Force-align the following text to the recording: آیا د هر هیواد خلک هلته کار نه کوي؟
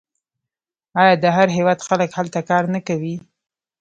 آیا 1.01 1.13
د 1.23 1.25
هر 1.35 1.47
هیواد 1.57 1.79
خلک 1.87 2.09
هلته 2.19 2.39
کار 2.49 2.63
نه 2.73 2.79
کوي؟ 2.87 3.15